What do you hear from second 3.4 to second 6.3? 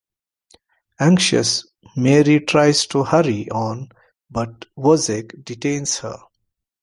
on but Wozzeck detains her.